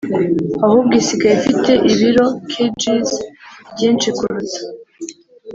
[0.65, 3.11] ahubwo isigaye ifite ibiro(kgs)
[3.73, 4.59] byinshi kuruta